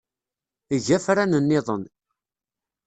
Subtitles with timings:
[0.75, 1.83] Eg afran-nniḍen.